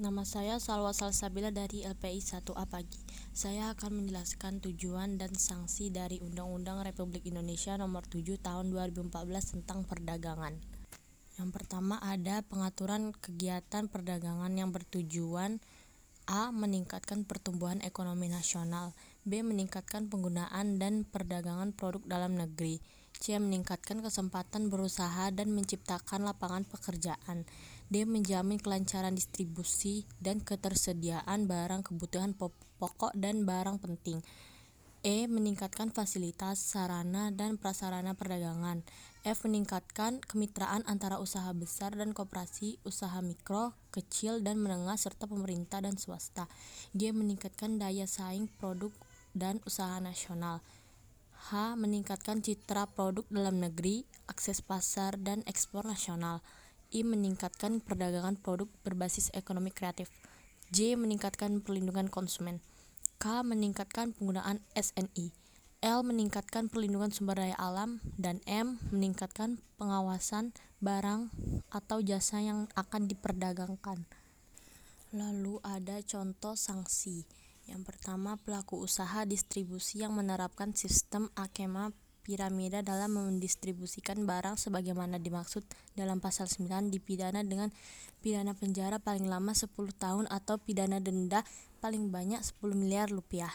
[0.00, 2.96] Nama saya Salwa Salsabila dari LPI 1A Pagi.
[3.36, 9.12] Saya akan menjelaskan tujuan dan sanksi dari Undang-Undang Republik Indonesia Nomor 7 Tahun 2014
[9.52, 10.56] tentang Perdagangan.
[11.36, 15.60] Yang pertama ada pengaturan kegiatan perdagangan yang bertujuan
[16.24, 16.48] A.
[16.48, 18.96] Meningkatkan pertumbuhan ekonomi nasional
[19.28, 19.44] B.
[19.44, 22.80] Meningkatkan penggunaan dan perdagangan produk dalam negeri
[23.20, 23.36] C.
[23.36, 27.44] Meningkatkan kesempatan berusaha dan menciptakan lapangan pekerjaan
[27.92, 28.08] D.
[28.08, 32.32] Menjamin kelancaran distribusi dan ketersediaan barang kebutuhan
[32.80, 34.24] pokok dan barang penting
[35.00, 35.24] E.
[35.28, 38.84] Meningkatkan fasilitas, sarana, dan prasarana perdagangan
[39.24, 39.48] F.
[39.48, 45.96] Meningkatkan kemitraan antara usaha besar dan koperasi, usaha mikro, kecil, dan menengah, serta pemerintah dan
[45.96, 46.52] swasta
[46.92, 47.16] G.
[47.16, 48.92] Meningkatkan daya saing produk
[49.32, 50.60] dan usaha nasional
[51.48, 51.72] H.
[51.72, 56.44] Meningkatkan citra produk dalam negeri, akses pasar, dan ekspor nasional
[56.92, 57.00] I.
[57.00, 60.12] Meningkatkan perdagangan produk berbasis ekonomi kreatif
[60.68, 61.00] J.
[61.00, 62.60] Meningkatkan perlindungan konsumen
[63.16, 63.40] K.
[63.40, 65.32] Meningkatkan penggunaan SNI
[65.80, 66.04] L.
[66.04, 68.76] Meningkatkan perlindungan sumber daya alam dan M.
[68.92, 70.52] Meningkatkan pengawasan
[70.84, 71.32] barang
[71.72, 74.04] atau jasa yang akan diperdagangkan
[75.10, 77.26] Lalu ada contoh sanksi
[77.70, 81.94] yang pertama, pelaku usaha distribusi yang menerapkan sistem skema
[82.26, 85.62] piramida dalam mendistribusikan barang sebagaimana dimaksud
[85.94, 87.70] dalam pasal 9 dipidana dengan
[88.20, 91.46] pidana penjara paling lama 10 tahun atau pidana denda
[91.78, 93.54] paling banyak 10 miliar rupiah.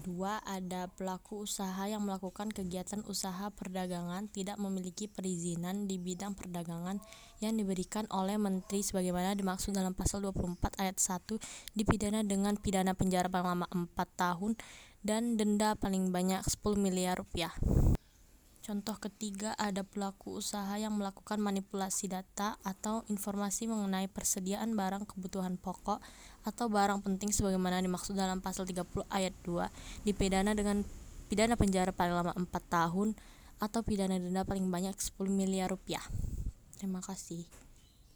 [0.00, 0.40] 2.
[0.48, 6.98] Ada pelaku usaha yang melakukan kegiatan usaha perdagangan tidak memiliki perizinan di bidang perdagangan
[7.44, 13.28] yang diberikan oleh Menteri sebagaimana dimaksud dalam pasal 24 ayat 1 dipidana dengan pidana penjara
[13.28, 14.56] paling lama 4 tahun
[15.04, 17.52] dan denda paling banyak 10 miliar rupiah.
[18.70, 25.58] Contoh ketiga ada pelaku usaha yang melakukan manipulasi data atau informasi mengenai persediaan barang kebutuhan
[25.58, 25.98] pokok
[26.46, 30.86] atau barang penting sebagaimana dimaksud dalam pasal 30 ayat 2 dipidana dengan
[31.26, 33.18] pidana penjara paling lama 4 tahun
[33.58, 36.06] atau pidana denda paling banyak 10 miliar rupiah.
[36.78, 37.42] Terima kasih.